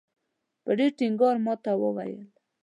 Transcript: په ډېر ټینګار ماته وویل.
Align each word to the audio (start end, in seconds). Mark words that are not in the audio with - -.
په 0.63 0.71
ډېر 0.79 0.91
ټینګار 0.97 1.35
ماته 1.45 1.71
وویل. 1.81 2.23